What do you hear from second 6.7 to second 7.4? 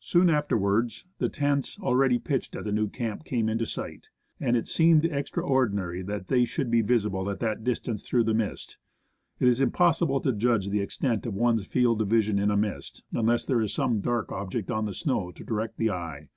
be visible at